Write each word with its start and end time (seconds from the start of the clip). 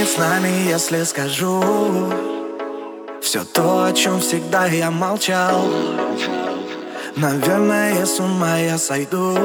станет 0.00 0.08
с 0.08 0.18
нами, 0.18 0.68
если 0.68 1.04
скажу. 1.04 1.62
Все 3.22 3.44
то, 3.44 3.84
о 3.84 3.92
чем 3.92 4.20
всегда 4.20 4.66
я 4.66 4.90
молчал. 4.90 5.66
Наверное, 7.16 8.06
с 8.06 8.18
ума 8.20 8.56
я 8.58 8.78
сойду. 8.78 9.36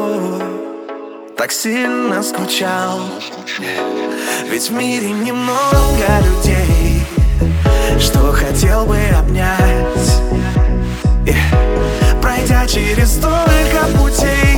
Так 1.38 1.52
сильно 1.52 2.24
скучал. 2.24 3.00
Ведь 4.50 4.70
в 4.70 4.74
мире 4.74 5.12
немного 5.12 6.06
людей. 6.24 7.04
Что 8.00 8.32
хотел 8.32 8.86
бы 8.86 8.98
обнять? 9.18 10.22
Пройдя 12.22 12.66
через 12.68 13.14
столько 13.14 13.86
путей 13.98 14.55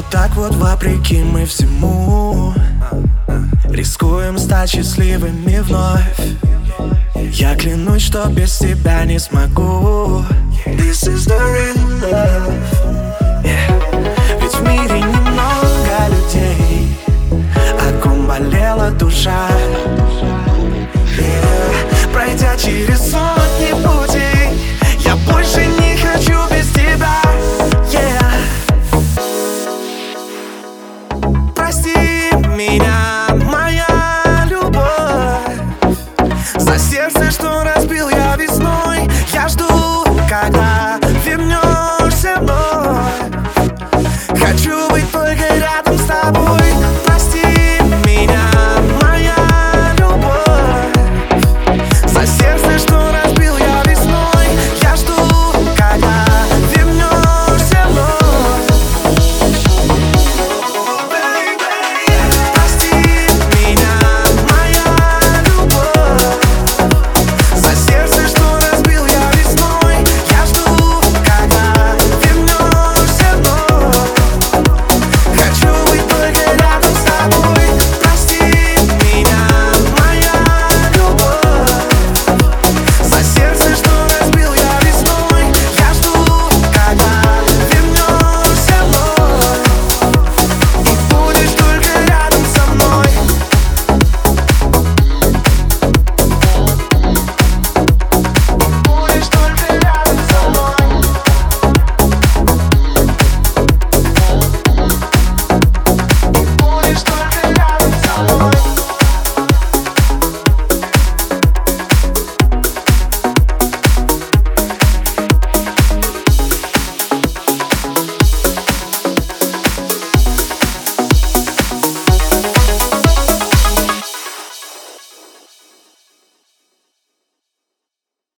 вот 0.00 0.10
так 0.10 0.34
вот 0.34 0.54
вопреки 0.54 1.22
мы 1.22 1.44
всему 1.44 2.54
Рискуем 3.68 4.38
стать 4.38 4.70
счастливыми 4.70 5.58
вновь 5.60 6.00
Я 7.32 7.54
клянусь, 7.54 8.02
что 8.02 8.26
без 8.28 8.58
тебя 8.58 9.04
не 9.04 9.18
смогу 9.18 10.24
This 10.64 11.06
is 11.06 11.26
the 11.26 11.38
real 11.38 11.76
love 12.00 13.44
yeah. 13.44 14.40
Ведь 14.40 14.54
в 14.54 14.62
мире 14.62 15.00
немного 15.00 16.08
людей 16.08 16.96
О 17.54 18.00
ком 18.02 18.26
болела 18.26 18.90
душа 18.92 19.48
yeah. 21.18 22.12
Пройдя 22.12 22.56
через 22.56 23.10
сотни 23.10 23.72
путь 23.84 24.29
I. 32.78 33.09